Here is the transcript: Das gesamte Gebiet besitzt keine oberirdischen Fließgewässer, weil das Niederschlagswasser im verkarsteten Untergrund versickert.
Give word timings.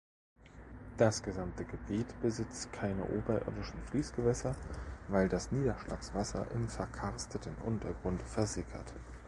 Das 0.97 1.21
gesamte 1.21 1.63
Gebiet 1.63 2.07
besitzt 2.23 2.73
keine 2.73 3.05
oberirdischen 3.05 3.79
Fließgewässer, 3.91 4.55
weil 5.09 5.29
das 5.29 5.51
Niederschlagswasser 5.51 6.49
im 6.55 6.67
verkarsteten 6.69 7.53
Untergrund 7.63 8.23
versickert. 8.23 8.93